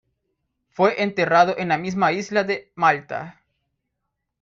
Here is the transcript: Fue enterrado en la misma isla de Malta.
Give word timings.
Fue 0.71 1.03
enterrado 1.03 1.53
en 1.59 1.67
la 1.67 1.77
misma 1.77 2.11
isla 2.11 2.43
de 2.43 2.71
Malta. 2.73 3.43